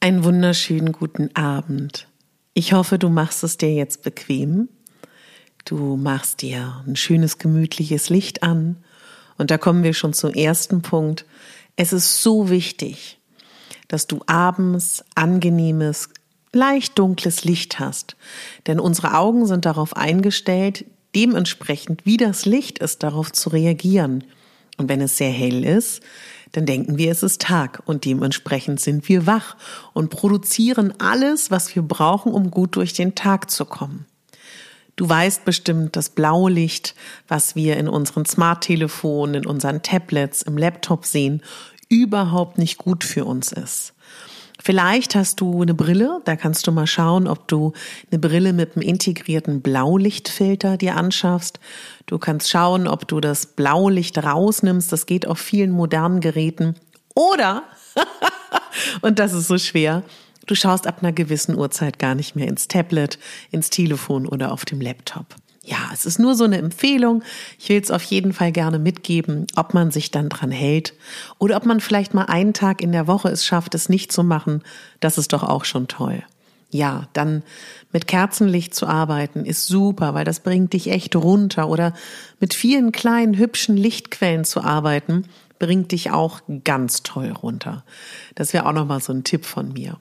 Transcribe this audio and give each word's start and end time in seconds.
Einen 0.00 0.22
wunderschönen 0.22 0.92
guten 0.92 1.34
Abend. 1.34 2.06
Ich 2.54 2.72
hoffe, 2.72 3.00
du 3.00 3.08
machst 3.08 3.42
es 3.42 3.56
dir 3.56 3.74
jetzt 3.74 4.04
bequem. 4.04 4.68
Du 5.64 5.96
machst 5.96 6.40
dir 6.40 6.84
ein 6.86 6.94
schönes, 6.94 7.38
gemütliches 7.38 8.08
Licht 8.08 8.44
an. 8.44 8.76
Und 9.38 9.50
da 9.50 9.58
kommen 9.58 9.82
wir 9.82 9.94
schon 9.94 10.12
zum 10.12 10.32
ersten 10.32 10.82
Punkt. 10.82 11.26
Es 11.74 11.92
ist 11.92 12.22
so 12.22 12.48
wichtig, 12.48 13.18
dass 13.88 14.06
du 14.06 14.20
abends 14.26 15.04
angenehmes, 15.16 16.10
leicht 16.52 16.96
dunkles 16.96 17.42
Licht 17.42 17.80
hast. 17.80 18.16
Denn 18.68 18.78
unsere 18.78 19.14
Augen 19.14 19.46
sind 19.46 19.64
darauf 19.64 19.96
eingestellt, 19.96 20.84
dementsprechend, 21.16 22.06
wie 22.06 22.18
das 22.18 22.46
Licht 22.46 22.78
ist, 22.78 23.02
darauf 23.02 23.32
zu 23.32 23.48
reagieren. 23.48 24.22
Und 24.76 24.88
wenn 24.88 25.00
es 25.00 25.16
sehr 25.16 25.32
hell 25.32 25.64
ist, 25.64 26.02
dann 26.52 26.66
denken 26.66 26.98
wir, 26.98 27.10
es 27.10 27.22
ist 27.22 27.40
Tag 27.40 27.82
und 27.86 28.04
dementsprechend 28.04 28.80
sind 28.80 29.08
wir 29.08 29.26
wach 29.26 29.56
und 29.92 30.10
produzieren 30.10 30.94
alles, 30.98 31.50
was 31.50 31.74
wir 31.74 31.82
brauchen, 31.82 32.32
um 32.32 32.50
gut 32.50 32.76
durch 32.76 32.92
den 32.92 33.14
Tag 33.14 33.50
zu 33.50 33.64
kommen. 33.64 34.06
Du 34.96 35.08
weißt 35.08 35.44
bestimmt, 35.44 35.94
das 35.94 36.08
Blaulicht, 36.10 36.96
was 37.28 37.54
wir 37.54 37.76
in 37.76 37.88
unseren 37.88 38.24
Smarttelefonen, 38.24 39.42
in 39.42 39.46
unseren 39.46 39.82
Tablets, 39.82 40.42
im 40.42 40.58
Laptop 40.58 41.04
sehen, 41.06 41.42
überhaupt 41.88 42.58
nicht 42.58 42.78
gut 42.78 43.04
für 43.04 43.24
uns 43.24 43.52
ist. 43.52 43.94
Vielleicht 44.68 45.14
hast 45.14 45.40
du 45.40 45.62
eine 45.62 45.72
Brille, 45.72 46.20
da 46.26 46.36
kannst 46.36 46.66
du 46.66 46.72
mal 46.72 46.86
schauen, 46.86 47.26
ob 47.26 47.48
du 47.48 47.72
eine 48.10 48.18
Brille 48.18 48.52
mit 48.52 48.76
einem 48.76 48.86
integrierten 48.86 49.62
Blaulichtfilter 49.62 50.76
dir 50.76 50.94
anschaffst. 50.94 51.58
Du 52.04 52.18
kannst 52.18 52.50
schauen, 52.50 52.86
ob 52.86 53.08
du 53.08 53.18
das 53.18 53.46
Blaulicht 53.46 54.18
rausnimmst. 54.18 54.92
Das 54.92 55.06
geht 55.06 55.26
auf 55.26 55.38
vielen 55.38 55.70
modernen 55.70 56.20
Geräten. 56.20 56.74
Oder, 57.14 57.62
und 59.00 59.18
das 59.18 59.32
ist 59.32 59.48
so 59.48 59.56
schwer, 59.56 60.02
du 60.44 60.54
schaust 60.54 60.86
ab 60.86 60.98
einer 61.00 61.12
gewissen 61.12 61.56
Uhrzeit 61.56 61.98
gar 61.98 62.14
nicht 62.14 62.36
mehr 62.36 62.46
ins 62.46 62.68
Tablet, 62.68 63.18
ins 63.50 63.70
Telefon 63.70 64.26
oder 64.26 64.52
auf 64.52 64.66
dem 64.66 64.82
Laptop. 64.82 65.34
Ja, 65.68 65.90
es 65.92 66.06
ist 66.06 66.18
nur 66.18 66.34
so 66.34 66.44
eine 66.44 66.56
Empfehlung. 66.56 67.22
Ich 67.58 67.68
will 67.68 67.78
es 67.78 67.90
auf 67.90 68.02
jeden 68.02 68.32
Fall 68.32 68.52
gerne 68.52 68.78
mitgeben, 68.78 69.46
ob 69.54 69.74
man 69.74 69.90
sich 69.90 70.10
dann 70.10 70.30
dran 70.30 70.50
hält 70.50 70.94
oder 71.38 71.58
ob 71.58 71.66
man 71.66 71.80
vielleicht 71.80 72.14
mal 72.14 72.24
einen 72.24 72.54
Tag 72.54 72.80
in 72.80 72.90
der 72.90 73.06
Woche 73.06 73.28
es 73.28 73.44
schafft, 73.44 73.74
es 73.74 73.90
nicht 73.90 74.10
zu 74.10 74.24
machen. 74.24 74.62
Das 75.00 75.18
ist 75.18 75.34
doch 75.34 75.42
auch 75.42 75.66
schon 75.66 75.86
toll. 75.86 76.22
Ja, 76.70 77.08
dann 77.12 77.42
mit 77.92 78.06
Kerzenlicht 78.06 78.74
zu 78.74 78.86
arbeiten 78.86 79.44
ist 79.44 79.66
super, 79.66 80.14
weil 80.14 80.24
das 80.24 80.40
bringt 80.40 80.72
dich 80.72 80.90
echt 80.90 81.14
runter. 81.16 81.68
Oder 81.68 81.92
mit 82.40 82.54
vielen 82.54 82.90
kleinen 82.90 83.36
hübschen 83.36 83.76
Lichtquellen 83.76 84.46
zu 84.46 84.62
arbeiten, 84.62 85.26
bringt 85.58 85.92
dich 85.92 86.10
auch 86.10 86.40
ganz 86.64 87.02
toll 87.02 87.30
runter. 87.30 87.84
Das 88.36 88.54
wäre 88.54 88.64
auch 88.64 88.72
nochmal 88.72 89.02
so 89.02 89.12
ein 89.12 89.24
Tipp 89.24 89.44
von 89.44 89.74
mir. 89.74 89.98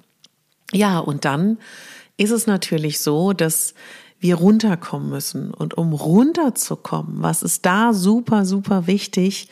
Ja, 0.71 0.99
und 0.99 1.25
dann 1.25 1.57
ist 2.15 2.31
es 2.31 2.47
natürlich 2.47 2.99
so, 2.99 3.33
dass 3.33 3.73
wir 4.19 4.35
runterkommen 4.35 5.09
müssen. 5.09 5.53
Und 5.53 5.77
um 5.77 5.93
runterzukommen, 5.93 7.21
was 7.21 7.43
ist 7.43 7.65
da 7.65 7.93
super, 7.93 8.45
super 8.45 8.87
wichtig, 8.87 9.47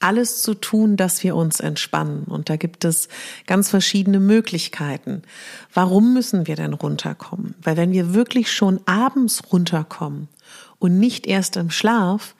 alles 0.00 0.42
zu 0.42 0.54
tun, 0.54 0.96
dass 0.96 1.22
wir 1.22 1.34
uns 1.34 1.60
entspannen. 1.60 2.24
Und 2.24 2.50
da 2.50 2.56
gibt 2.56 2.84
es 2.84 3.08
ganz 3.46 3.70
verschiedene 3.70 4.20
Möglichkeiten. 4.20 5.22
Warum 5.72 6.12
müssen 6.12 6.46
wir 6.46 6.56
denn 6.56 6.74
runterkommen? 6.74 7.54
Weil 7.62 7.76
wenn 7.76 7.92
wir 7.92 8.12
wirklich 8.12 8.52
schon 8.52 8.80
abends 8.86 9.42
runterkommen 9.52 10.28
und 10.78 10.98
nicht 10.98 11.26
erst 11.26 11.56
im 11.56 11.70
Schlaf, 11.70 12.34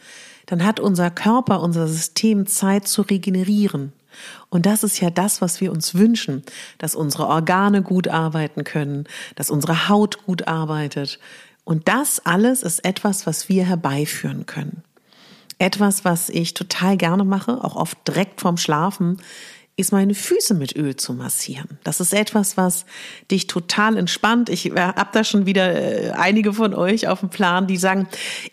dann 0.46 0.64
hat 0.64 0.78
unser 0.78 1.10
Körper, 1.10 1.62
unser 1.62 1.88
System 1.88 2.46
Zeit 2.46 2.86
zu 2.86 3.02
regenerieren. 3.02 3.92
Und 4.50 4.66
das 4.66 4.84
ist 4.84 5.00
ja 5.00 5.10
das, 5.10 5.40
was 5.40 5.60
wir 5.60 5.72
uns 5.72 5.94
wünschen, 5.94 6.42
dass 6.78 6.94
unsere 6.94 7.26
Organe 7.26 7.82
gut 7.82 8.08
arbeiten 8.08 8.64
können, 8.64 9.06
dass 9.34 9.50
unsere 9.50 9.88
Haut 9.88 10.24
gut 10.24 10.46
arbeitet, 10.46 11.18
und 11.64 11.88
das 11.88 12.24
alles 12.24 12.62
ist 12.62 12.84
etwas, 12.84 13.26
was 13.26 13.48
wir 13.48 13.64
herbeiführen 13.64 14.46
können. 14.46 14.82
Etwas, 15.58 16.04
was 16.04 16.28
ich 16.28 16.54
total 16.54 16.96
gerne 16.96 17.24
mache, 17.24 17.62
auch 17.64 17.76
oft 17.76 17.96
direkt 18.06 18.40
vorm 18.40 18.56
Schlafen, 18.56 19.18
ist 19.76 19.92
meine 19.92 20.14
Füße 20.14 20.54
mit 20.54 20.76
Öl 20.76 20.94
zu 20.94 21.14
massieren. 21.14 21.78
Das 21.82 21.98
ist 21.98 22.14
etwas, 22.14 22.56
was 22.56 22.84
dich 23.30 23.48
total 23.48 23.96
entspannt. 23.96 24.48
Ich 24.48 24.70
äh, 24.70 24.78
habe 24.78 25.10
da 25.12 25.24
schon 25.24 25.46
wieder 25.46 25.74
äh, 25.74 26.10
einige 26.12 26.52
von 26.52 26.74
euch 26.74 27.08
auf 27.08 27.20
dem 27.20 27.28
Plan, 27.28 27.66
die 27.66 27.76
sagen, 27.76 28.06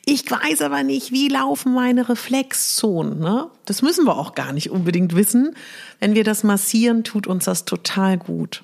ich 0.05 0.29
weiß 0.29 0.61
aber 0.61 0.81
nicht, 0.81 1.11
wie 1.11 1.27
laufen 1.27 1.73
meine 1.73 2.09
Reflexzonen. 2.09 3.19
Ne? 3.19 3.47
Das 3.65 3.83
müssen 3.83 4.05
wir 4.05 4.17
auch 4.17 4.33
gar 4.33 4.51
nicht 4.51 4.71
unbedingt 4.71 5.15
wissen. 5.15 5.55
Wenn 5.99 6.15
wir 6.15 6.23
das 6.23 6.43
massieren, 6.43 7.03
tut 7.03 7.27
uns 7.27 7.45
das 7.45 7.65
total 7.65 8.17
gut. 8.17 8.63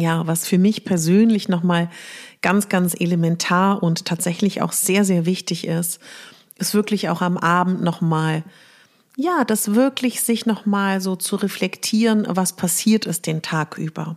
Ja, 0.00 0.26
was 0.26 0.46
für 0.46 0.58
mich 0.58 0.84
persönlich 0.84 1.48
nochmal 1.48 1.90
ganz, 2.42 2.68
ganz 2.68 2.94
elementar 2.98 3.82
und 3.82 4.04
tatsächlich 4.04 4.62
auch 4.62 4.72
sehr, 4.72 5.04
sehr 5.04 5.26
wichtig 5.26 5.66
ist, 5.66 6.00
ist 6.58 6.74
wirklich 6.74 7.08
auch 7.08 7.22
am 7.22 7.36
Abend 7.36 7.82
nochmal, 7.82 8.44
ja, 9.16 9.44
das 9.44 9.74
wirklich 9.74 10.20
sich 10.20 10.46
nochmal 10.46 11.00
so 11.00 11.16
zu 11.16 11.36
reflektieren, 11.36 12.26
was 12.28 12.54
passiert 12.54 13.06
ist 13.06 13.26
den 13.26 13.42
Tag 13.42 13.78
über. 13.78 14.16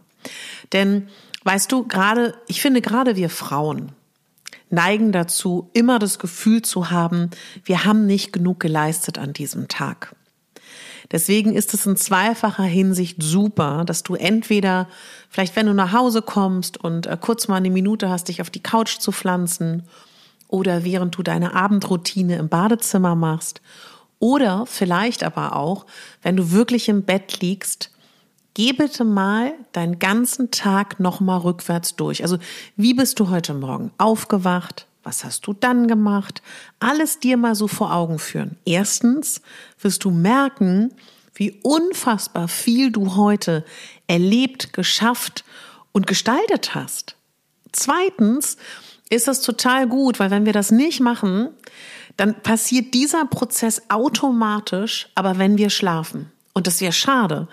Denn, 0.74 1.10
weißt 1.44 1.72
du, 1.72 1.88
gerade, 1.88 2.36
ich 2.48 2.62
finde 2.62 2.82
gerade 2.82 3.16
wir 3.16 3.30
Frauen, 3.30 3.92
neigen 4.70 5.12
dazu, 5.12 5.70
immer 5.74 6.00
das 6.00 6.20
Gefühl 6.20 6.62
zu 6.62 6.92
haben, 6.92 7.30
wir 7.64 7.84
haben 7.84 8.06
nicht 8.06 8.32
genug 8.34 8.60
geleistet 8.60 9.18
an 9.18 9.34
diesem 9.34 9.68
Tag. 9.68 10.16
Deswegen 11.12 11.54
ist 11.54 11.74
es 11.74 11.86
in 11.86 11.98
zweifacher 11.98 12.64
Hinsicht 12.64 13.22
super, 13.22 13.84
dass 13.86 14.04
du 14.04 14.16
entweder 14.16 14.88
vielleicht, 15.30 15.56
wenn 15.56 15.66
du 15.66 15.74
nach 15.74 15.92
Hause 15.92 16.22
kommst 16.22 16.78
und 16.78 17.06
äh, 17.06 17.18
kurz 17.20 17.48
mal 17.48 17.58
eine 17.58 17.70
Minute 17.70 18.10
hast, 18.10 18.30
dich 18.30 18.42
auf 18.42 18.50
die 18.50 18.64
Couch 18.64 19.00
zu 19.00 19.12
pflanzen 19.12 19.84
oder 20.48 20.84
während 20.84 21.18
du 21.18 21.24
deine 21.24 21.54
Abendroutine 21.54 22.38
im 22.38 22.50
Badezimmer 22.50 23.16
machst 23.16 23.62
oder 24.20 24.66
vielleicht 24.68 25.24
aber 25.24 25.56
auch, 25.56 25.86
wenn 26.22 26.38
du 26.38 26.52
wirklich 26.52 26.88
im 26.88 27.04
Bett 27.04 27.42
liegst, 27.42 27.92
geh 28.54 28.72
bitte 28.72 29.04
mal 29.04 29.54
deinen 29.72 30.00
ganzen 30.00 30.52
Tag 30.52 31.00
nochmal 31.00 31.40
rückwärts 31.40 31.96
durch. 31.96 32.22
Also 32.24 32.38
wie 32.78 32.94
bist 32.94 33.20
du 33.20 33.30
heute 33.30 33.54
Morgen 33.54 33.92
aufgewacht? 33.98 34.86
Was 35.04 35.24
hast 35.24 35.48
du 35.48 35.54
dann 35.54 35.88
gemacht? 35.88 36.42
Alles 36.80 37.20
dir 37.20 37.38
mal 37.38 37.56
so 37.56 37.68
vor 37.68 37.94
Augen 37.94 38.20
führen. 38.20 38.58
Erstens 38.66 39.42
wirst 39.80 40.04
du 40.04 40.12
merken, 40.12 40.94
wie 41.34 41.60
unfassbar 41.64 42.48
viel 42.48 42.92
du 42.92 43.16
heute 43.16 43.66
erlebt, 44.08 44.74
geschafft 44.74 45.44
und 45.92 46.06
gestaltet 46.08 46.76
hast. 46.76 47.16
Zweitens 47.72 48.58
ist 49.10 49.28
das 49.28 49.42
total 49.42 49.88
gut, 49.88 50.20
weil 50.20 50.30
wenn 50.30 50.46
wir 50.46 50.54
das 50.54 50.72
nicht 50.72 51.00
machen, 51.00 51.50
dann 52.18 52.42
passiert 52.42 52.94
dieser 52.94 53.26
Prozess 53.26 53.82
automatisch, 53.90 55.10
aber 55.16 55.38
wenn 55.38 55.58
wir 55.58 55.70
schlafen. 55.70 56.32
Und 56.54 56.68
das 56.68 56.82
wäre 56.82 56.92
schade, 56.92 57.48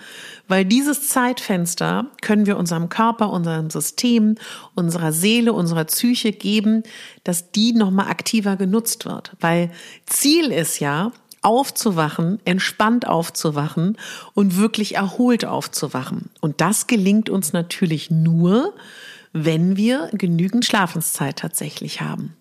weil 0.48 0.64
dieses 0.64 1.08
Zeitfenster 1.08 2.06
können 2.20 2.46
wir 2.46 2.56
unserem 2.56 2.88
Körper, 2.88 3.30
unserem 3.30 3.70
System, 3.70 4.36
unserer 4.74 5.12
Seele, 5.12 5.52
unserer 5.52 5.84
Psyche 5.84 6.32
geben, 6.32 6.82
dass 7.22 7.52
die 7.52 7.72
nochmal 7.72 8.08
aktiver 8.08 8.56
genutzt 8.56 9.04
wird. 9.04 9.36
Weil 9.40 9.70
Ziel 10.06 10.50
ist 10.50 10.80
ja, 10.80 11.12
aufzuwachen, 11.42 12.40
entspannt 12.44 13.06
aufzuwachen 13.06 13.96
und 14.34 14.56
wirklich 14.56 14.96
erholt 14.96 15.44
aufzuwachen. 15.44 16.30
Und 16.40 16.60
das 16.60 16.88
gelingt 16.88 17.30
uns 17.30 17.52
natürlich 17.52 18.10
nur, 18.10 18.74
wenn 19.32 19.76
wir 19.76 20.10
genügend 20.12 20.64
Schlafenszeit 20.64 21.38
tatsächlich 21.38 22.00
haben 22.00 22.34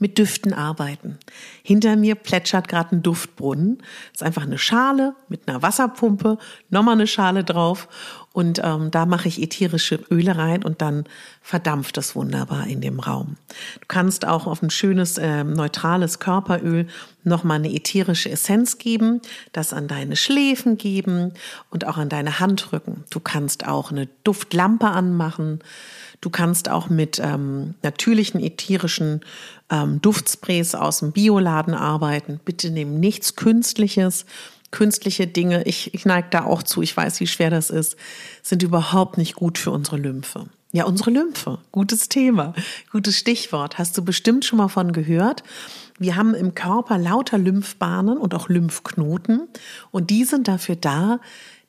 mit 0.00 0.18
Düften 0.18 0.52
arbeiten. 0.52 1.18
Hinter 1.62 1.94
mir 1.94 2.16
plätschert 2.16 2.66
gerade 2.66 2.96
ein 2.96 3.02
Duftbrunnen. 3.02 3.78
Das 3.78 4.22
ist 4.22 4.22
einfach 4.22 4.42
eine 4.42 4.58
Schale 4.58 5.14
mit 5.28 5.48
einer 5.48 5.62
Wasserpumpe, 5.62 6.38
nochmal 6.70 6.94
eine 6.94 7.06
Schale 7.06 7.44
drauf 7.44 7.88
Und 8.32 8.60
ähm, 8.62 8.92
da 8.92 9.06
mache 9.06 9.26
ich 9.26 9.42
ätherische 9.42 9.96
Öle 10.08 10.36
rein 10.36 10.62
und 10.62 10.80
dann 10.80 11.04
verdampft 11.42 11.98
es 11.98 12.14
wunderbar 12.14 12.68
in 12.68 12.80
dem 12.80 13.00
Raum. 13.00 13.36
Du 13.80 13.86
kannst 13.88 14.24
auch 14.24 14.46
auf 14.46 14.62
ein 14.62 14.70
schönes, 14.70 15.18
äh, 15.18 15.42
neutrales 15.42 16.20
Körperöl 16.20 16.86
nochmal 17.24 17.56
eine 17.56 17.74
ätherische 17.74 18.30
Essenz 18.30 18.78
geben, 18.78 19.20
das 19.52 19.72
an 19.72 19.88
deine 19.88 20.14
Schläfen 20.14 20.78
geben 20.78 21.32
und 21.70 21.88
auch 21.88 21.96
an 21.96 22.08
deine 22.08 22.38
Handrücken. 22.38 23.02
Du 23.10 23.18
kannst 23.18 23.66
auch 23.66 23.90
eine 23.90 24.06
Duftlampe 24.22 24.86
anmachen. 24.86 25.58
Du 26.20 26.30
kannst 26.30 26.68
auch 26.68 26.88
mit 26.88 27.18
ähm, 27.18 27.74
natürlichen 27.82 28.40
ätherischen 28.40 29.22
ähm, 29.70 30.00
Duftsprays 30.02 30.76
aus 30.76 31.00
dem 31.00 31.10
Bioladen 31.10 31.74
arbeiten. 31.74 32.38
Bitte 32.44 32.70
nimm 32.70 33.00
nichts 33.00 33.34
Künstliches 33.34 34.24
künstliche 34.70 35.26
Dinge, 35.26 35.64
ich, 35.64 35.94
ich 35.94 36.06
neige 36.06 36.28
da 36.30 36.44
auch 36.44 36.62
zu, 36.62 36.82
ich 36.82 36.96
weiß, 36.96 37.20
wie 37.20 37.26
schwer 37.26 37.50
das 37.50 37.70
ist, 37.70 37.96
sind 38.42 38.62
überhaupt 38.62 39.18
nicht 39.18 39.34
gut 39.34 39.58
für 39.58 39.70
unsere 39.70 39.96
Lymphe. 39.96 40.46
Ja, 40.72 40.84
unsere 40.84 41.10
Lymphe, 41.10 41.58
gutes 41.72 42.08
Thema, 42.08 42.54
gutes 42.92 43.18
Stichwort, 43.18 43.78
hast 43.78 43.98
du 43.98 44.04
bestimmt 44.04 44.44
schon 44.44 44.58
mal 44.58 44.68
von 44.68 44.92
gehört. 44.92 45.42
Wir 45.98 46.14
haben 46.14 46.32
im 46.34 46.54
Körper 46.54 46.96
lauter 46.96 47.38
Lymphbahnen 47.38 48.16
und 48.16 48.34
auch 48.34 48.48
Lymphknoten 48.48 49.48
und 49.90 50.10
die 50.10 50.24
sind 50.24 50.46
dafür 50.46 50.76
da, 50.76 51.18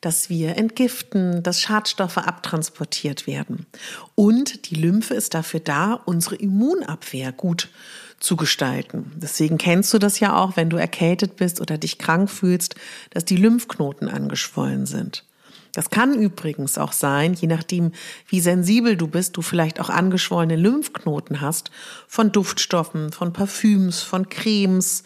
dass 0.02 0.28
wir 0.28 0.58
entgiften, 0.58 1.42
dass 1.42 1.60
Schadstoffe 1.60 2.18
abtransportiert 2.18 3.26
werden. 3.26 3.66
Und 4.14 4.68
die 4.68 4.74
Lymphe 4.74 5.14
ist 5.14 5.32
dafür 5.32 5.60
da, 5.60 5.94
unsere 5.94 6.34
Immunabwehr 6.34 7.32
gut 7.32 7.70
zu 8.18 8.36
gestalten. 8.36 9.12
Deswegen 9.16 9.58
kennst 9.58 9.94
du 9.94 9.98
das 9.98 10.20
ja 10.20 10.36
auch, 10.36 10.56
wenn 10.56 10.70
du 10.70 10.76
erkältet 10.76 11.36
bist 11.36 11.60
oder 11.60 11.78
dich 11.78 11.98
krank 11.98 12.30
fühlst, 12.30 12.74
dass 13.10 13.24
die 13.24 13.36
Lymphknoten 13.36 14.08
angeschwollen 14.08 14.86
sind. 14.86 15.24
Das 15.72 15.88
kann 15.88 16.14
übrigens 16.14 16.78
auch 16.78 16.92
sein, 16.92 17.32
je 17.32 17.46
nachdem, 17.46 17.92
wie 18.26 18.40
sensibel 18.40 18.96
du 18.96 19.06
bist, 19.06 19.36
du 19.36 19.42
vielleicht 19.42 19.80
auch 19.80 19.88
angeschwollene 19.88 20.56
Lymphknoten 20.56 21.40
hast, 21.40 21.70
von 22.08 22.32
Duftstoffen, 22.32 23.12
von 23.12 23.32
Parfüms, 23.32 24.02
von 24.02 24.28
Cremes. 24.28 25.04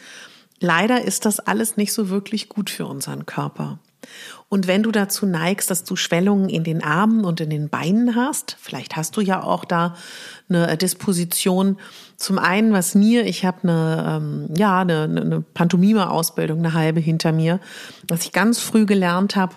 Leider 0.58 1.04
ist 1.04 1.26
das 1.26 1.38
alles 1.38 1.76
nicht 1.76 1.92
so 1.92 2.08
wirklich 2.08 2.48
gut 2.48 2.70
für 2.70 2.86
unseren 2.86 3.26
Körper. 3.26 3.78
Und 4.48 4.66
wenn 4.66 4.82
du 4.82 4.92
dazu 4.92 5.26
neigst, 5.26 5.70
dass 5.70 5.84
du 5.84 5.96
Schwellungen 5.96 6.48
in 6.48 6.62
den 6.62 6.82
Armen 6.82 7.24
und 7.24 7.40
in 7.40 7.50
den 7.50 7.68
Beinen 7.68 8.14
hast, 8.14 8.56
vielleicht 8.60 8.96
hast 8.96 9.16
du 9.16 9.20
ja 9.20 9.42
auch 9.42 9.64
da 9.64 9.96
eine 10.48 10.76
Disposition. 10.76 11.78
Zum 12.16 12.38
einen, 12.38 12.72
was 12.72 12.94
mir, 12.94 13.26
ich 13.26 13.44
habe 13.44 13.64
eine, 13.64 14.18
ähm, 14.18 14.48
ja, 14.56 14.80
eine, 14.80 15.02
eine 15.02 15.40
Pantomime-Ausbildung, 15.40 16.60
eine 16.60 16.74
halbe 16.74 17.00
hinter 17.00 17.32
mir, 17.32 17.58
was 18.08 18.24
ich 18.24 18.32
ganz 18.32 18.60
früh 18.60 18.86
gelernt 18.86 19.34
habe, 19.34 19.54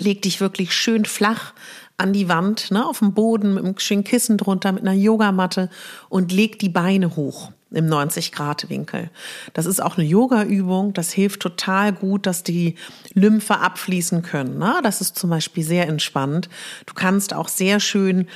leg 0.00 0.22
dich 0.22 0.40
wirklich 0.40 0.72
schön 0.72 1.04
flach 1.04 1.52
an 1.98 2.12
die 2.12 2.28
Wand, 2.28 2.70
ne, 2.70 2.86
auf 2.86 2.98
dem 2.98 3.14
Boden 3.14 3.54
mit 3.54 3.64
einem 3.64 3.78
schönen 3.78 4.04
Kissen 4.04 4.36
drunter, 4.36 4.72
mit 4.72 4.82
einer 4.82 4.92
Yogamatte 4.92 5.70
und 6.08 6.30
leg 6.30 6.58
die 6.58 6.68
Beine 6.68 7.16
hoch 7.16 7.52
im 7.70 7.86
90-Grad-Winkel. 7.86 9.10
Das 9.52 9.66
ist 9.66 9.82
auch 9.82 9.98
eine 9.98 10.06
Yoga-Übung. 10.06 10.92
Das 10.92 11.10
hilft 11.10 11.40
total 11.40 11.92
gut, 11.92 12.26
dass 12.26 12.42
die 12.42 12.76
Lymphe 13.14 13.58
abfließen 13.58 14.22
können. 14.22 14.58
Ne? 14.58 14.78
Das 14.82 15.00
ist 15.00 15.18
zum 15.18 15.30
Beispiel 15.30 15.64
sehr 15.64 15.88
entspannt. 15.88 16.48
Du 16.86 16.94
kannst 16.94 17.34
auch 17.34 17.48
sehr 17.48 17.80
schön, 17.80 18.28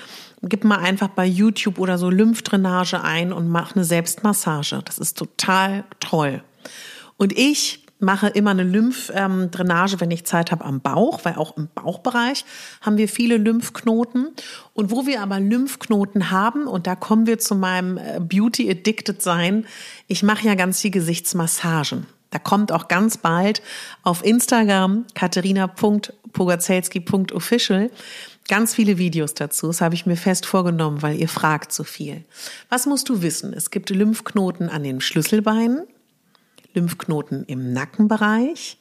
gib 0.42 0.64
mal 0.64 0.78
einfach 0.78 1.08
bei 1.08 1.26
YouTube 1.26 1.78
oder 1.78 1.96
so 1.96 2.10
Lymphdrainage 2.10 3.02
ein 3.02 3.32
und 3.32 3.48
mach 3.48 3.76
eine 3.76 3.84
Selbstmassage. 3.84 4.80
Das 4.84 4.98
ist 4.98 5.16
total 5.16 5.84
toll. 6.00 6.42
Und 7.16 7.36
ich 7.36 7.86
mache 8.00 8.28
immer 8.28 8.50
eine 8.50 8.64
Lymphdrainage, 8.64 10.00
wenn 10.00 10.10
ich 10.10 10.24
Zeit 10.24 10.50
habe, 10.50 10.64
am 10.64 10.80
Bauch, 10.80 11.20
weil 11.24 11.36
auch 11.36 11.56
im 11.56 11.68
Bauchbereich 11.74 12.44
haben 12.80 12.96
wir 12.96 13.08
viele 13.08 13.36
Lymphknoten. 13.36 14.30
Und 14.74 14.90
wo 14.90 15.06
wir 15.06 15.22
aber 15.22 15.38
Lymphknoten 15.40 16.30
haben, 16.30 16.66
und 16.66 16.86
da 16.86 16.94
kommen 16.96 17.26
wir 17.26 17.38
zu 17.38 17.54
meinem 17.54 17.98
äh, 17.98 18.20
Beauty 18.20 18.70
Addicted 18.70 19.22
Sein, 19.22 19.66
ich 20.06 20.22
mache 20.22 20.46
ja 20.46 20.54
ganz 20.54 20.80
viel 20.80 20.90
Gesichtsmassagen. 20.90 22.06
Da 22.30 22.38
kommt 22.38 22.72
auch 22.72 22.88
ganz 22.88 23.18
bald 23.18 23.60
auf 24.02 24.24
Instagram 24.24 25.04
katharina.pogazelski.official 25.14 27.90
ganz 28.50 28.74
viele 28.74 28.98
Videos 28.98 29.34
dazu. 29.34 29.68
Das 29.68 29.80
habe 29.80 29.94
ich 29.94 30.06
mir 30.06 30.16
fest 30.16 30.44
vorgenommen, 30.44 31.02
weil 31.02 31.16
ihr 31.16 31.28
fragt 31.28 31.72
so 31.72 31.84
viel. 31.84 32.24
Was 32.68 32.84
musst 32.84 33.08
du 33.08 33.22
wissen? 33.22 33.52
Es 33.52 33.70
gibt 33.70 33.90
Lymphknoten 33.90 34.68
an 34.68 34.82
den 34.82 35.00
Schlüsselbeinen. 35.00 35.86
Lymphknoten 36.74 37.44
im 37.44 37.72
Nackenbereich, 37.72 38.78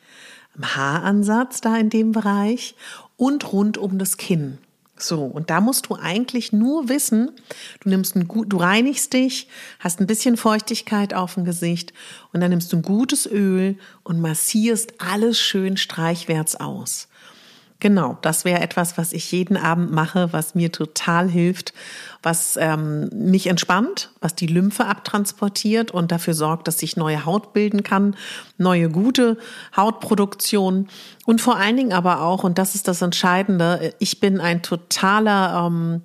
am 0.56 0.76
Haaransatz 0.76 1.62
da 1.62 1.78
in 1.78 1.90
dem 1.90 2.12
Bereich 2.12 2.76
und 3.18 3.52
rund 3.52 3.78
um 3.78 3.98
das 4.00 4.18
Kinn. 4.18 4.58
So, 5.02 5.24
und 5.24 5.50
da 5.50 5.62
musst 5.62 5.88
du 5.88 5.96
eigentlich 5.96 6.52
nur 6.52 6.90
wissen, 6.90 7.32
du 7.80 7.90
nimmst 7.90 8.16
ein 8.16 8.28
gut, 8.28 8.52
du 8.52 8.58
reinigst 8.58 9.14
dich, 9.14 9.48
hast 9.80 10.02
ein 10.02 10.08
bisschen 10.08 10.36
Feuchtigkeit 10.36 11.14
auf 11.14 11.36
dem 11.36 11.46
Gesicht 11.46 11.94
und 12.34 12.42
dann 12.42 12.50
nimmst 12.50 12.74
du 12.74 12.78
ein 12.78 12.82
gutes 12.82 13.26
Öl 13.26 13.78
und 14.04 14.20
massierst 14.20 14.96
alles 15.00 15.40
schön 15.40 15.78
streichwärts 15.78 16.58
aus. 16.58 17.08
Genau, 17.82 18.18
das 18.22 18.44
wäre 18.44 18.60
etwas, 18.60 18.98
was 18.98 19.14
ich 19.14 19.32
jeden 19.32 19.56
Abend 19.56 19.90
mache, 19.90 20.34
was 20.34 20.54
mir 20.54 20.70
total 20.70 21.30
hilft, 21.30 21.74
was 22.22 22.58
ähm, 22.60 23.10
mich 23.14 23.48
entspannt, 23.48 24.12
was 24.20 24.36
die 24.36 24.48
Lymphe 24.48 24.86
abtransportiert 24.86 25.90
und 25.90 26.12
dafür 26.12 26.34
sorgt, 26.34 26.68
dass 26.68 26.80
sich 26.80 26.98
neue 26.98 27.26
Haut 27.26 27.54
bilden 27.54 27.84
kann, 27.84 28.18
neue 28.58 28.90
gute 28.90 29.38
Hautproduktion 29.78 30.90
und 31.26 31.40
vor 31.40 31.56
allen 31.56 31.78
Dingen 31.78 31.94
aber 31.94 32.22
auch, 32.22 32.44
und 32.44 32.58
das 32.58 32.76
ist 32.76 32.90
das 32.90 33.02
Entscheidende, 33.02 33.94
ich 34.00 34.20
bin 34.20 34.42
ein 34.42 34.62
totaler 34.62 35.66
ähm, 35.66 36.02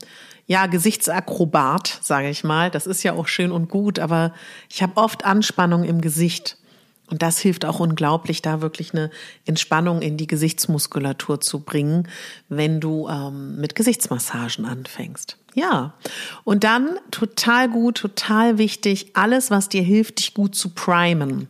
ja, 0.46 0.66
Gesichtsakrobat, 0.66 1.98
sage 2.02 2.28
ich 2.28 2.44
mal. 2.44 2.70
Das 2.70 2.86
ist 2.86 3.02
ja 3.02 3.14
auch 3.14 3.26
schön 3.26 3.50
und 3.50 3.68
gut, 3.68 3.98
aber 3.98 4.32
ich 4.68 4.82
habe 4.82 4.96
oft 4.96 5.24
Anspannung 5.24 5.84
im 5.84 6.00
Gesicht. 6.00 6.58
Und 7.10 7.22
das 7.22 7.38
hilft 7.38 7.64
auch 7.64 7.80
unglaublich, 7.80 8.40
da 8.40 8.62
wirklich 8.62 8.94
eine 8.94 9.10
Entspannung 9.44 10.00
in 10.00 10.16
die 10.16 10.26
Gesichtsmuskulatur 10.26 11.40
zu 11.40 11.60
bringen, 11.60 12.08
wenn 12.48 12.80
du 12.80 13.08
ähm, 13.08 13.56
mit 13.56 13.74
Gesichtsmassagen 13.74 14.64
anfängst. 14.64 15.36
Ja, 15.54 15.94
und 16.44 16.64
dann 16.64 16.98
total 17.10 17.68
gut, 17.68 17.98
total 17.98 18.58
wichtig, 18.58 19.10
alles, 19.14 19.50
was 19.50 19.68
dir 19.68 19.82
hilft, 19.82 20.18
dich 20.18 20.34
gut 20.34 20.54
zu 20.56 20.70
primen. 20.70 21.48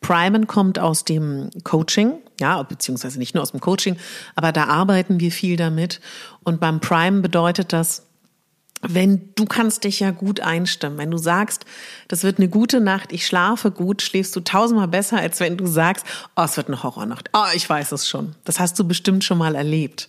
Primen 0.00 0.46
kommt 0.46 0.78
aus 0.78 1.04
dem 1.04 1.50
Coaching, 1.64 2.14
ja, 2.40 2.62
beziehungsweise 2.62 3.18
nicht 3.18 3.34
nur 3.34 3.42
aus 3.42 3.52
dem 3.52 3.60
Coaching, 3.60 3.96
aber 4.34 4.52
da 4.52 4.64
arbeiten 4.64 5.20
wir 5.20 5.30
viel 5.30 5.56
damit. 5.56 6.00
Und 6.42 6.60
beim 6.60 6.80
Primen 6.80 7.22
bedeutet 7.22 7.72
das, 7.72 8.06
wenn 8.82 9.32
du 9.36 9.44
kannst 9.44 9.84
dich 9.84 10.00
ja 10.00 10.10
gut 10.10 10.40
einstimmen. 10.40 10.98
Wenn 10.98 11.10
du 11.10 11.18
sagst, 11.18 11.64
das 12.08 12.24
wird 12.24 12.38
eine 12.38 12.48
gute 12.48 12.80
Nacht, 12.80 13.12
ich 13.12 13.26
schlafe 13.26 13.70
gut, 13.70 14.02
schläfst 14.02 14.34
du 14.34 14.40
tausendmal 14.40 14.88
besser, 14.88 15.18
als 15.18 15.40
wenn 15.40 15.56
du 15.56 15.66
sagst, 15.66 16.04
oh, 16.36 16.42
es 16.42 16.56
wird 16.56 16.66
eine 16.66 16.82
Horrornacht. 16.82 17.30
Oh, 17.32 17.46
ich 17.54 17.68
weiß 17.68 17.92
es 17.92 18.08
schon. 18.08 18.34
Das 18.44 18.58
hast 18.58 18.78
du 18.78 18.84
bestimmt 18.84 19.22
schon 19.24 19.38
mal 19.38 19.54
erlebt. 19.54 20.08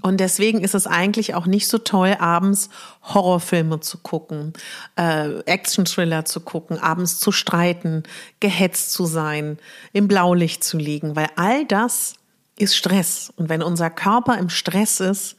Und 0.00 0.18
deswegen 0.18 0.60
ist 0.60 0.74
es 0.74 0.86
eigentlich 0.86 1.34
auch 1.34 1.46
nicht 1.46 1.66
so 1.66 1.78
toll, 1.78 2.16
abends 2.18 2.68
Horrorfilme 3.02 3.80
zu 3.80 3.98
gucken, 3.98 4.52
äh, 4.96 5.40
Action-Thriller 5.46 6.24
zu 6.26 6.40
gucken, 6.40 6.78
abends 6.78 7.18
zu 7.18 7.32
streiten, 7.32 8.02
gehetzt 8.38 8.92
zu 8.92 9.06
sein, 9.06 9.58
im 9.92 10.06
Blaulicht 10.06 10.62
zu 10.62 10.76
liegen, 10.76 11.16
weil 11.16 11.28
all 11.36 11.64
das 11.64 12.16
ist 12.56 12.76
Stress. 12.76 13.32
Und 13.36 13.48
wenn 13.48 13.62
unser 13.62 13.88
Körper 13.88 14.36
im 14.38 14.50
Stress 14.50 15.00
ist, 15.00 15.36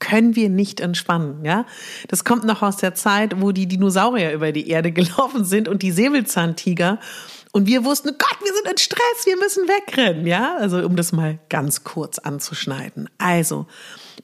können 0.00 0.34
wir 0.34 0.48
nicht 0.48 0.80
entspannen, 0.80 1.44
ja? 1.44 1.66
Das 2.08 2.24
kommt 2.24 2.44
noch 2.44 2.62
aus 2.62 2.78
der 2.78 2.94
Zeit, 2.94 3.40
wo 3.40 3.52
die 3.52 3.66
Dinosaurier 3.66 4.32
über 4.32 4.50
die 4.50 4.68
Erde 4.68 4.90
gelaufen 4.92 5.44
sind 5.44 5.68
und 5.68 5.82
die 5.82 5.92
Säbelzahntiger. 5.92 6.98
Und 7.52 7.66
wir 7.66 7.84
wussten, 7.84 8.10
Gott, 8.16 8.36
wir 8.42 8.54
sind 8.54 8.68
in 8.70 8.78
Stress, 8.78 9.26
wir 9.26 9.36
müssen 9.36 9.66
wegrennen, 9.66 10.26
ja? 10.26 10.56
Also, 10.56 10.78
um 10.84 10.94
das 10.94 11.10
mal 11.10 11.38
ganz 11.48 11.82
kurz 11.82 12.18
anzuschneiden. 12.18 13.10
Also, 13.18 13.66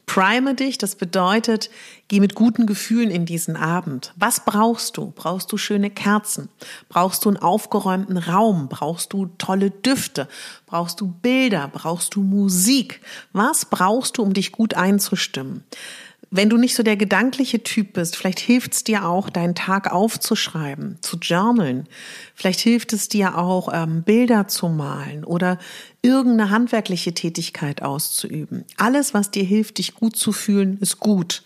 Prime 0.06 0.54
dich, 0.54 0.78
das 0.78 0.94
bedeutet, 0.94 1.68
geh 2.06 2.20
mit 2.20 2.36
guten 2.36 2.66
Gefühlen 2.66 3.10
in 3.10 3.26
diesen 3.26 3.56
Abend. 3.56 4.12
Was 4.16 4.44
brauchst 4.44 4.96
du? 4.96 5.12
Brauchst 5.16 5.50
du 5.50 5.58
schöne 5.58 5.90
Kerzen? 5.90 6.48
Brauchst 6.88 7.24
du 7.24 7.30
einen 7.30 7.38
aufgeräumten 7.38 8.16
Raum? 8.16 8.68
Brauchst 8.68 9.12
du 9.12 9.26
tolle 9.38 9.72
Düfte? 9.72 10.28
Brauchst 10.66 11.00
du 11.00 11.08
Bilder? 11.08 11.68
Brauchst 11.72 12.14
du 12.14 12.22
Musik? 12.22 13.00
Was 13.32 13.64
brauchst 13.64 14.18
du, 14.18 14.22
um 14.22 14.32
dich 14.32 14.52
gut 14.52 14.74
einzustimmen? 14.74 15.64
Wenn 16.30 16.50
du 16.50 16.56
nicht 16.56 16.74
so 16.74 16.82
der 16.82 16.96
gedankliche 16.96 17.62
Typ 17.62 17.92
bist, 17.92 18.16
vielleicht 18.16 18.40
hilft 18.40 18.72
es 18.72 18.84
dir 18.84 19.06
auch, 19.06 19.30
deinen 19.30 19.54
Tag 19.54 19.92
aufzuschreiben, 19.92 20.98
zu 21.00 21.18
journalen. 21.18 21.88
Vielleicht 22.34 22.60
hilft 22.60 22.92
es 22.92 23.08
dir 23.08 23.38
auch, 23.38 23.68
ähm, 23.72 24.02
Bilder 24.02 24.48
zu 24.48 24.68
malen 24.68 25.24
oder 25.24 25.58
irgendeine 26.02 26.50
handwerkliche 26.50 27.14
Tätigkeit 27.14 27.82
auszuüben. 27.82 28.64
Alles, 28.76 29.14
was 29.14 29.30
dir 29.30 29.44
hilft, 29.44 29.78
dich 29.78 29.94
gut 29.94 30.16
zu 30.16 30.32
fühlen, 30.32 30.78
ist 30.80 30.98
gut. 30.98 31.42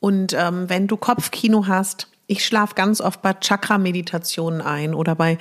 Und 0.00 0.32
ähm, 0.32 0.68
wenn 0.68 0.86
du 0.86 0.96
Kopfkino 0.96 1.66
hast, 1.66 2.08
ich 2.26 2.44
schlafe 2.44 2.74
ganz 2.74 3.00
oft 3.00 3.22
bei 3.22 3.34
Chakra-Meditationen 3.34 4.60
ein 4.60 4.94
oder 4.94 5.14
bei 5.14 5.38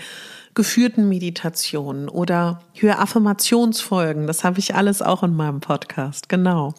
geführten 0.54 1.10
Meditationen 1.10 2.08
oder 2.08 2.62
höre 2.74 3.00
Affirmationsfolgen. 3.00 4.28
Das 4.28 4.44
habe 4.44 4.60
ich 4.60 4.76
alles 4.76 5.02
auch 5.02 5.24
in 5.24 5.36
meinem 5.36 5.60
Podcast, 5.60 6.30
genau. 6.30 6.74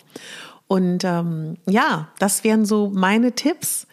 Und 0.68 1.04
ähm, 1.04 1.56
ja, 1.66 2.08
das 2.18 2.44
wären 2.44 2.64
so 2.64 2.90
meine 2.92 3.32
Tipps. 3.32 3.87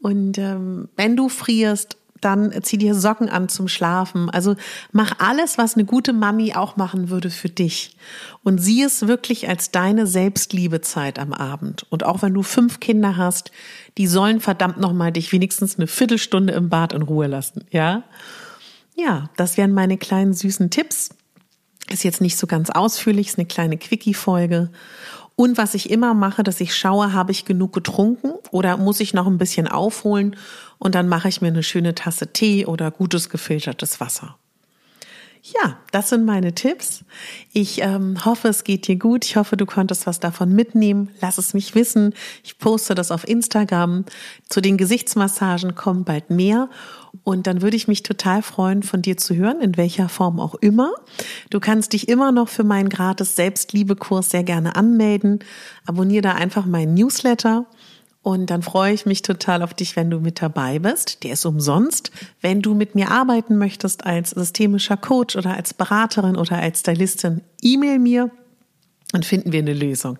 Und 0.00 0.38
ähm, 0.38 0.88
wenn 0.96 1.16
du 1.16 1.28
frierst, 1.28 1.96
dann 2.20 2.52
zieh 2.62 2.78
dir 2.78 2.94
Socken 2.94 3.28
an 3.28 3.48
zum 3.48 3.68
Schlafen. 3.68 4.30
Also 4.30 4.56
mach 4.92 5.18
alles, 5.18 5.58
was 5.58 5.74
eine 5.74 5.84
gute 5.84 6.12
Mami 6.12 6.54
auch 6.54 6.76
machen 6.76 7.08
würde 7.08 7.30
für 7.30 7.48
dich. 7.48 7.96
Und 8.42 8.58
sieh 8.58 8.82
es 8.82 9.06
wirklich 9.06 9.48
als 9.48 9.70
deine 9.70 10.06
Selbstliebezeit 10.06 11.18
am 11.18 11.32
Abend. 11.32 11.86
Und 11.90 12.04
auch 12.04 12.22
wenn 12.22 12.34
du 12.34 12.42
fünf 12.42 12.80
Kinder 12.80 13.16
hast, 13.16 13.50
die 13.98 14.06
sollen 14.06 14.40
verdammt 14.40 14.78
nochmal 14.78 15.12
dich 15.12 15.32
wenigstens 15.32 15.78
eine 15.78 15.86
Viertelstunde 15.86 16.52
im 16.52 16.68
Bad 16.68 16.92
in 16.92 17.02
Ruhe 17.02 17.26
lassen. 17.26 17.64
Ja? 17.70 18.02
Ja, 18.96 19.30
das 19.36 19.56
wären 19.56 19.72
meine 19.72 19.96
kleinen 19.96 20.34
süßen 20.34 20.70
Tipps. 20.70 21.10
Ist 21.88 22.04
jetzt 22.04 22.20
nicht 22.20 22.36
so 22.36 22.46
ganz 22.46 22.70
ausführlich, 22.70 23.28
ist 23.28 23.38
eine 23.38 23.46
kleine 23.46 23.76
Quickie-Folge. 23.78 24.70
Und 25.40 25.56
was 25.56 25.74
ich 25.74 25.88
immer 25.88 26.12
mache, 26.12 26.42
dass 26.42 26.60
ich 26.60 26.76
schaue, 26.76 27.14
habe 27.14 27.32
ich 27.32 27.46
genug 27.46 27.72
getrunken 27.72 28.34
oder 28.50 28.76
muss 28.76 29.00
ich 29.00 29.14
noch 29.14 29.26
ein 29.26 29.38
bisschen 29.38 29.68
aufholen 29.68 30.36
und 30.76 30.94
dann 30.94 31.08
mache 31.08 31.30
ich 31.30 31.40
mir 31.40 31.48
eine 31.48 31.62
schöne 31.62 31.94
Tasse 31.94 32.30
Tee 32.30 32.66
oder 32.66 32.90
gutes 32.90 33.30
gefiltertes 33.30 34.00
Wasser. 34.00 34.36
Ja, 35.42 35.78
das 35.90 36.10
sind 36.10 36.26
meine 36.26 36.54
Tipps. 36.54 37.02
Ich 37.52 37.80
ähm, 37.80 38.24
hoffe, 38.26 38.48
es 38.48 38.62
geht 38.62 38.86
dir 38.86 38.96
gut. 38.96 39.24
Ich 39.24 39.36
hoffe, 39.36 39.56
du 39.56 39.64
konntest 39.64 40.06
was 40.06 40.20
davon 40.20 40.52
mitnehmen. 40.52 41.10
Lass 41.22 41.38
es 41.38 41.54
mich 41.54 41.74
wissen. 41.74 42.14
Ich 42.44 42.58
poste 42.58 42.94
das 42.94 43.10
auf 43.10 43.26
Instagram. 43.26 44.04
Zu 44.50 44.60
den 44.60 44.76
Gesichtsmassagen 44.76 45.74
kommen 45.74 46.04
bald 46.04 46.28
mehr. 46.28 46.68
Und 47.24 47.46
dann 47.46 47.62
würde 47.62 47.76
ich 47.76 47.88
mich 47.88 48.02
total 48.02 48.42
freuen, 48.42 48.82
von 48.82 49.00
dir 49.00 49.16
zu 49.16 49.34
hören, 49.34 49.60
in 49.62 49.78
welcher 49.78 50.10
Form 50.10 50.38
auch 50.38 50.54
immer. 50.56 50.92
Du 51.48 51.58
kannst 51.58 51.94
dich 51.94 52.08
immer 52.08 52.32
noch 52.32 52.48
für 52.48 52.64
meinen 52.64 52.90
gratis 52.90 53.34
Selbstliebekurs 53.34 54.30
sehr 54.30 54.44
gerne 54.44 54.76
anmelden. 54.76 55.38
Abonniere 55.86 56.22
da 56.22 56.32
einfach 56.34 56.66
meinen 56.66 56.94
Newsletter. 56.94 57.66
Und 58.22 58.50
dann 58.50 58.62
freue 58.62 58.92
ich 58.92 59.06
mich 59.06 59.22
total 59.22 59.62
auf 59.62 59.72
dich, 59.72 59.96
wenn 59.96 60.10
du 60.10 60.20
mit 60.20 60.42
dabei 60.42 60.78
bist. 60.78 61.24
Der 61.24 61.32
ist 61.32 61.46
umsonst. 61.46 62.10
Wenn 62.40 62.60
du 62.60 62.74
mit 62.74 62.94
mir 62.94 63.10
arbeiten 63.10 63.56
möchtest 63.56 64.04
als 64.04 64.30
systemischer 64.30 64.98
Coach 64.98 65.36
oder 65.36 65.56
als 65.56 65.72
Beraterin 65.72 66.36
oder 66.36 66.58
als 66.58 66.80
Stylistin, 66.80 67.40
e-mail 67.62 67.98
mir 67.98 68.30
und 69.14 69.24
finden 69.24 69.52
wir 69.52 69.60
eine 69.60 69.72
Lösung. 69.72 70.18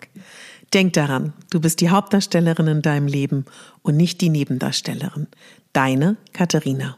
Denk 0.73 0.93
daran, 0.93 1.33
du 1.51 1.59
bist 1.59 1.81
die 1.81 1.89
Hauptdarstellerin 1.89 2.67
in 2.67 2.81
deinem 2.81 3.07
Leben 3.07 3.45
und 3.83 3.97
nicht 3.97 4.21
die 4.21 4.29
Nebendarstellerin. 4.29 5.27
Deine 5.73 6.17
Katharina. 6.33 6.97